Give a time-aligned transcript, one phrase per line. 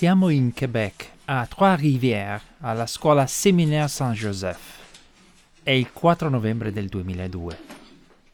[0.00, 4.78] Siamo in Quebec, a Trois-Rivières, alla scuola Séminaire Saint-Joseph.
[5.62, 7.58] È il 4 novembre del 2002.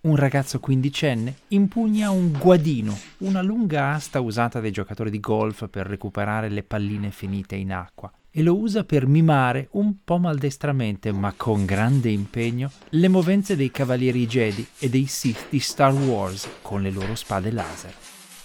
[0.00, 5.86] Un ragazzo quindicenne impugna un guadino, una lunga asta usata dai giocatori di golf per
[5.86, 11.34] recuperare le palline finite in acqua, e lo usa per mimare un po' maldestramente, ma
[11.36, 16.80] con grande impegno, le movenze dei cavalieri Jedi e dei Sith di Star Wars con
[16.80, 17.94] le loro spade laser.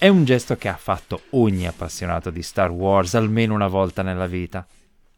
[0.06, 4.28] È un gesto che ha fatto ogni appassionato di Star Wars almeno una volta nella
[4.28, 4.64] vita.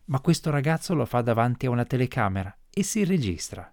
[0.06, 3.70] Ma questo ragazzo lo fa davanti a una telecamera e si registra.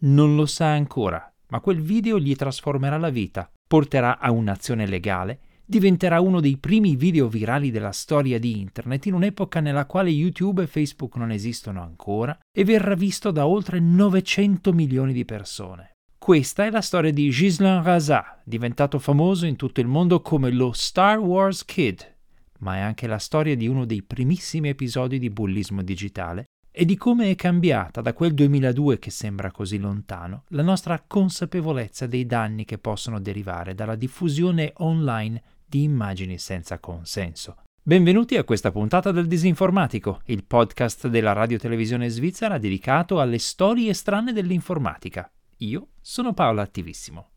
[0.00, 5.40] Non lo sa ancora, ma quel video gli trasformerà la vita, porterà a un'azione legale,
[5.64, 10.64] diventerà uno dei primi video virali della storia di Internet in un'epoca nella quale YouTube
[10.64, 15.97] e Facebook non esistono ancora e verrà visto da oltre 900 milioni di persone.
[16.28, 20.72] Questa è la storia di Ghislain Razat, diventato famoso in tutto il mondo come lo
[20.72, 22.16] Star Wars Kid,
[22.58, 26.98] ma è anche la storia di uno dei primissimi episodi di bullismo digitale e di
[26.98, 32.66] come è cambiata da quel 2002 che sembra così lontano la nostra consapevolezza dei danni
[32.66, 37.62] che possono derivare dalla diffusione online di immagini senza consenso.
[37.82, 44.34] Benvenuti a questa puntata del Disinformatico, il podcast della radio-televisione svizzera dedicato alle storie strane
[44.34, 45.26] dell'informatica.
[45.62, 47.30] Io sono Paolo Attivissimo.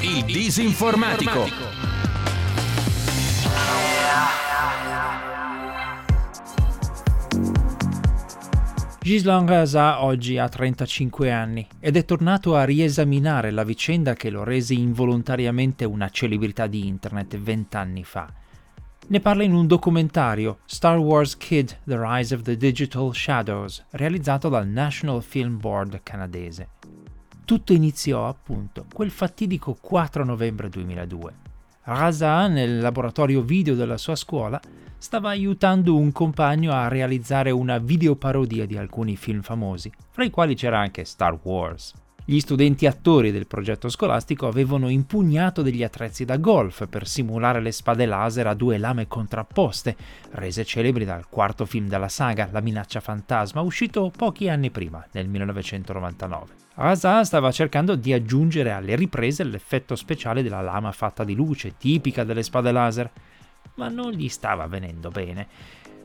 [0.00, 1.68] Il Disinformatico.
[9.00, 14.42] Gislan Raza oggi ha 35 anni ed è tornato a riesaminare la vicenda che lo
[14.42, 18.39] rese involontariamente una celebrità di internet vent'anni fa
[19.10, 24.48] ne parla in un documentario, Star Wars Kid The Rise of the Digital Shadows, realizzato
[24.48, 26.68] dal National Film Board canadese.
[27.44, 31.34] Tutto iniziò appunto quel fatidico 4 novembre 2002.
[31.82, 34.60] Raza, nel laboratorio video della sua scuola,
[34.96, 40.54] stava aiutando un compagno a realizzare una videoparodia di alcuni film famosi, fra i quali
[40.54, 41.94] c'era anche Star Wars.
[42.30, 47.72] Gli studenti attori del progetto scolastico avevano impugnato degli attrezzi da golf per simulare le
[47.72, 49.96] spade laser a due lame contrapposte,
[50.30, 55.26] rese celebri dal quarto film della saga, La minaccia fantasma, uscito pochi anni prima, nel
[55.26, 56.52] 1999.
[56.74, 62.22] Asa stava cercando di aggiungere alle riprese l'effetto speciale della lama fatta di luce, tipica
[62.22, 63.10] delle spade laser,
[63.74, 65.48] ma non gli stava venendo bene,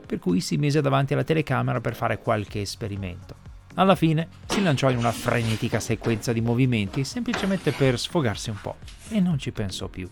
[0.08, 3.54] per cui si mise davanti alla telecamera per fare qualche esperimento.
[3.78, 8.78] Alla fine si lanciò in una frenetica sequenza di movimenti semplicemente per sfogarsi un po'
[9.10, 10.10] e non ci pensò più.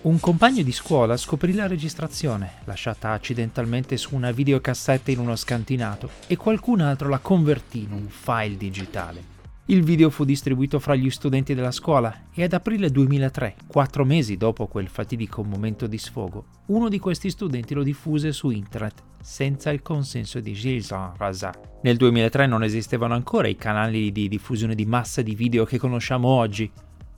[0.00, 6.10] Un compagno di scuola scoprì la registrazione, lasciata accidentalmente su una videocassetta in uno scantinato,
[6.26, 9.37] e qualcun altro la convertì in un file digitale.
[9.70, 14.38] Il video fu distribuito fra gli studenti della scuola e ad aprile 2003, quattro mesi
[14.38, 19.68] dopo quel fatidico momento di sfogo, uno di questi studenti lo diffuse su internet senza
[19.70, 21.80] il consenso di Gilles Razat.
[21.82, 26.28] Nel 2003 non esistevano ancora i canali di diffusione di massa di video che conosciamo
[26.28, 26.70] oggi.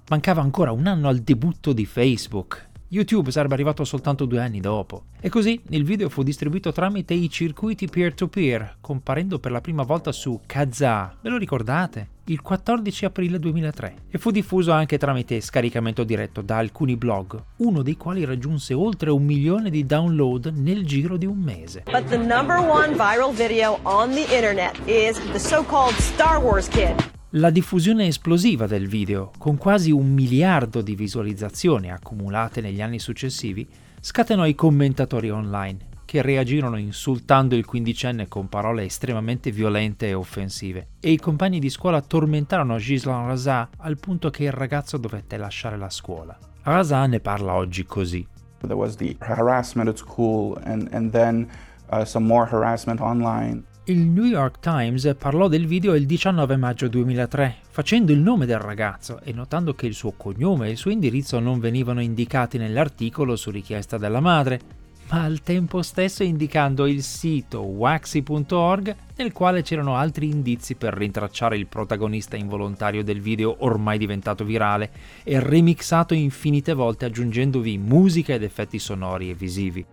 [0.08, 5.04] Mancava ancora un anno al debutto di Facebook YouTube sarebbe arrivato soltanto due anni dopo.
[5.20, 10.10] E così il video fu distribuito tramite i circuiti peer-to-peer, comparendo per la prima volta
[10.10, 12.08] su Kazaa, ve lo ricordate?
[12.24, 17.82] Il 14 aprile 2003 e fu diffuso anche tramite scaricamento diretto da alcuni blog, uno
[17.82, 21.84] dei quali raggiunse oltre un milione di download nel giro di un mese.
[21.84, 27.18] But the number one viral video on the internet is the so-called Star Wars Kid.
[27.34, 33.68] La diffusione esplosiva del video, con quasi un miliardo di visualizzazioni accumulate negli anni successivi,
[34.00, 40.88] scatenò i commentatori online, che reagirono insultando il quindicenne con parole estremamente violente e offensive,
[40.98, 45.76] e i compagni di scuola tormentarono Gislan Razat al punto che il ragazzo dovette lasciare
[45.76, 46.36] la scuola.
[46.62, 48.26] Razat ne parla oggi così.
[48.62, 51.48] There was the harassment at school and, and then
[51.92, 53.68] uh, some more harassment online.
[53.90, 58.60] Il New York Times parlò del video il 19 maggio 2003, facendo il nome del
[58.60, 63.34] ragazzo e notando che il suo cognome e il suo indirizzo non venivano indicati nell'articolo
[63.34, 64.60] su richiesta della madre,
[65.08, 71.56] ma al tempo stesso indicando il sito waxy.org nel quale c'erano altri indizi per rintracciare
[71.56, 74.92] il protagonista involontario del video ormai diventato virale
[75.24, 79.84] e remixato infinite volte aggiungendovi musica ed effetti sonori e visivi.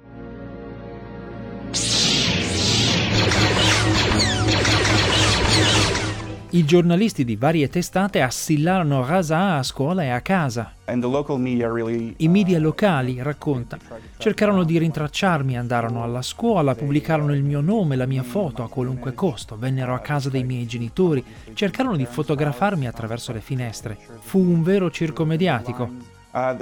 [6.57, 10.73] I giornalisti di varie testate assillarono Raza a scuola e a casa.
[10.87, 13.77] I media locali, racconta,
[14.17, 19.13] cercarono di rintracciarmi, andarono alla scuola, pubblicarono il mio nome, la mia foto a qualunque
[19.13, 21.23] costo, vennero a casa dei miei genitori,
[21.53, 23.95] cercarono di fotografarmi attraverso le finestre.
[24.21, 26.16] Fu un vero circo mediatico.
[26.37, 26.55] Uh.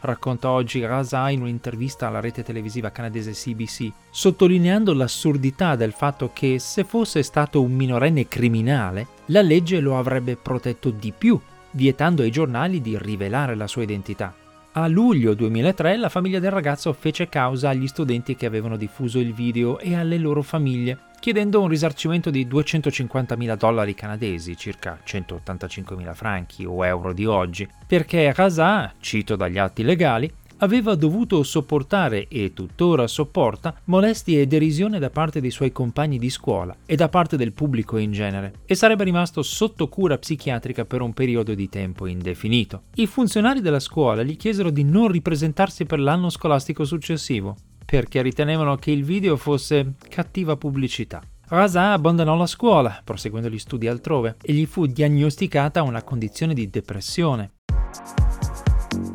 [0.00, 6.58] Racconta oggi Raza in un'intervista alla rete televisiva canadese CBC, sottolineando l'assurdità del fatto che
[6.58, 11.38] se fosse stato un minorenne criminale, la legge lo avrebbe protetto di più,
[11.72, 14.34] vietando ai giornali di rivelare la sua identità.
[14.72, 19.34] A luglio 2003 la famiglia del ragazzo fece causa agli studenti che avevano diffuso il
[19.34, 26.66] video e alle loro famiglie, chiedendo un risarcimento di 250.000 dollari canadesi, circa 185.000 franchi
[26.66, 33.06] o euro di oggi, perché Raza, cito dagli atti legali, aveva dovuto sopportare e tuttora
[33.06, 37.54] sopporta molestie e derisione da parte dei suoi compagni di scuola e da parte del
[37.54, 42.82] pubblico in genere e sarebbe rimasto sotto cura psichiatrica per un periodo di tempo indefinito.
[42.96, 48.76] I funzionari della scuola gli chiesero di non ripresentarsi per l'anno scolastico successivo perché ritenevano
[48.76, 51.22] che il video fosse cattiva pubblicità.
[51.48, 56.70] Raza abbandonò la scuola, proseguendo gli studi altrove, e gli fu diagnosticata una condizione di
[56.70, 57.52] depressione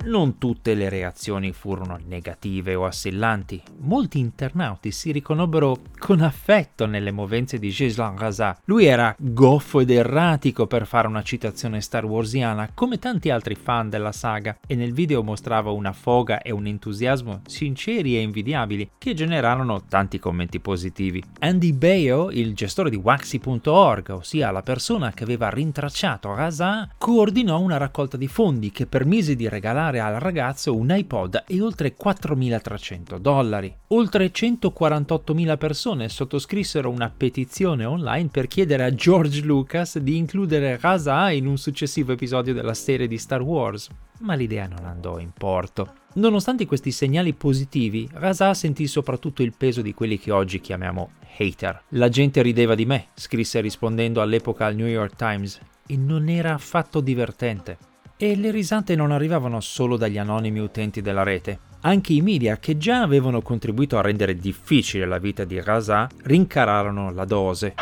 [0.06, 3.62] non tutte le reazioni furono negative o assillanti.
[3.80, 8.58] Molti internauti si riconobbero con affetto nelle movenze di Gislan Raza.
[8.66, 13.90] Lui era goffo ed erratico per fare una citazione star warsiana, come tanti altri fan
[13.90, 19.14] della saga, e nel video mostrava una foga e un entusiasmo sinceri e invidiabili che
[19.14, 21.24] generarono tanti commenti positivi.
[21.40, 27.78] Andy Bayo, il gestore di Waxy.org, ossia la persona che aveva rintracciato Raza, coordinò una
[27.78, 33.18] raccolta di fondi che permise di regalare regalare al ragazzo un iPod e oltre 4.300
[33.18, 33.74] dollari.
[33.89, 41.30] Oltre 148.000 persone sottoscrissero una petizione online per chiedere a George Lucas di includere Raza
[41.31, 43.89] in un successivo episodio della serie di Star Wars,
[44.19, 45.94] ma l'idea non andò in porto.
[46.13, 51.83] Nonostante questi segnali positivi, Raza sentì soprattutto il peso di quelli che oggi chiamiamo hater.
[51.89, 56.54] La gente rideva di me, scrisse rispondendo all'epoca al New York Times, e non era
[56.54, 57.89] affatto divertente.
[58.21, 61.57] E le risate non arrivavano solo dagli anonimi utenti della rete.
[61.83, 67.13] Anche i media, che già avevano contribuito a rendere difficile la vita di Raza, rincararono
[67.13, 67.75] la dose.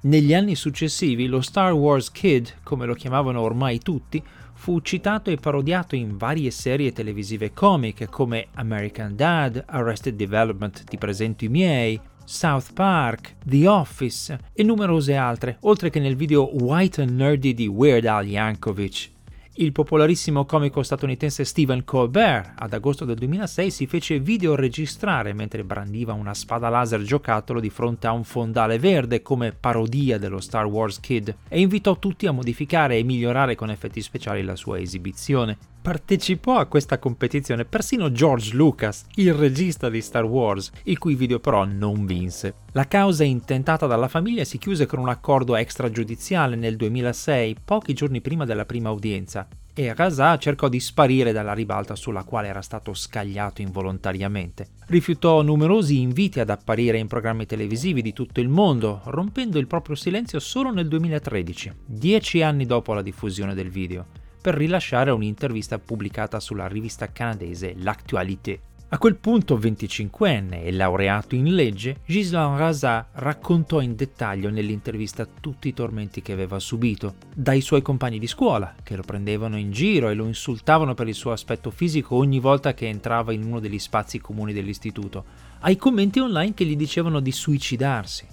[0.00, 4.20] Negli anni successivi lo Star Wars Kid, come lo chiamavano ormai tutti,
[4.66, 10.98] fu citato e parodiato in varie serie televisive comiche come American Dad, Arrested Development, Ti
[10.98, 17.00] presento i miei, South Park, The Office e numerose altre, oltre che nel video White
[17.00, 19.14] and Nerdy di Weird Al Yankovic.
[19.58, 26.12] Il popolarissimo comico statunitense Stephen Colbert, ad agosto del 2006, si fece videoregistrare mentre brandiva
[26.12, 31.00] una spada laser giocattolo di fronte a un fondale verde come parodia dello Star Wars
[31.00, 35.56] Kid e invitò tutti a modificare e migliorare con effetti speciali la sua esibizione.
[35.86, 41.38] Partecipò a questa competizione persino George Lucas, il regista di Star Wars, il cui video
[41.38, 42.54] però non vinse.
[42.72, 48.20] La causa intentata dalla famiglia si chiuse con un accordo extragiudiziale nel 2006, pochi giorni
[48.20, 52.92] prima della prima udienza, e Raza cercò di sparire dalla ribalta sulla quale era stato
[52.92, 54.70] scagliato involontariamente.
[54.88, 59.94] Rifiutò numerosi inviti ad apparire in programmi televisivi di tutto il mondo, rompendo il proprio
[59.94, 66.38] silenzio solo nel 2013, dieci anni dopo la diffusione del video per rilasciare un'intervista pubblicata
[66.38, 68.60] sulla rivista canadese L'Actualité.
[68.90, 75.66] A quel punto 25enne e laureato in legge, Gislan Raza raccontò in dettaglio nell'intervista tutti
[75.66, 80.10] i tormenti che aveva subito, dai suoi compagni di scuola, che lo prendevano in giro
[80.10, 83.80] e lo insultavano per il suo aspetto fisico ogni volta che entrava in uno degli
[83.80, 85.24] spazi comuni dell'istituto,
[85.62, 88.24] ai commenti online che gli dicevano di suicidarsi.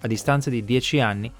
[0.00, 1.30] A distanza di dieci anni,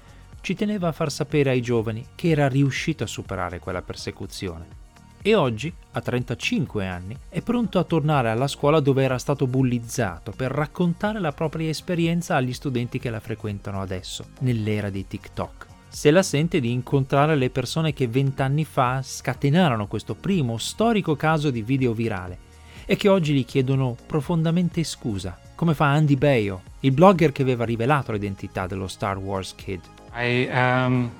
[0.41, 4.87] ci teneva a far sapere ai giovani che era riuscito a superare quella persecuzione.
[5.21, 10.31] E oggi, a 35 anni, è pronto a tornare alla scuola dove era stato bullizzato
[10.31, 15.67] per raccontare la propria esperienza agli studenti che la frequentano adesso, nell'era di TikTok.
[15.89, 21.49] Se la sente di incontrare le persone che vent'anni fa scatenarono questo primo storico caso
[21.49, 22.47] di video virale
[22.85, 27.65] e che oggi gli chiedono profondamente scusa, come fa Andy Bayo, il blogger che aveva
[27.65, 29.81] rivelato l'identità dello Star Wars Kid.
[30.13, 31.11] I um,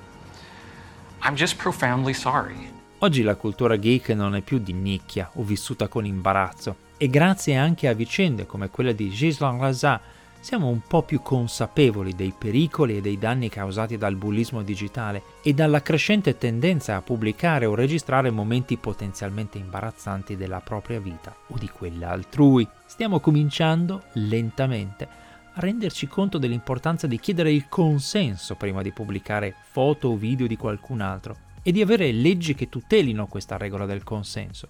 [1.22, 2.68] I'm just profoundly sorry.
[2.98, 7.56] Oggi la cultura geek non è più di nicchia o vissuta con imbarazzo e grazie
[7.56, 10.00] anche a vicende come quella di Gislan Raza
[10.40, 15.52] siamo un po' più consapevoli dei pericoli e dei danni causati dal bullismo digitale e
[15.52, 21.68] dalla crescente tendenza a pubblicare o registrare momenti potenzialmente imbarazzanti della propria vita o di
[21.68, 22.66] quella altrui.
[22.86, 25.28] Stiamo cominciando lentamente
[25.60, 31.00] renderci conto dell'importanza di chiedere il consenso prima di pubblicare foto o video di qualcun
[31.00, 34.68] altro e di avere leggi che tutelino questa regola del consenso